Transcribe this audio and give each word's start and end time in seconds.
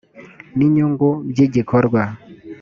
n 0.57 0.59
inyungu 0.67 1.09
by 1.29 1.39
igikorwa 1.45 2.01